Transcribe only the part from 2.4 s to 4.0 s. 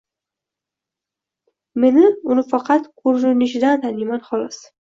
faqat ko'rinishidan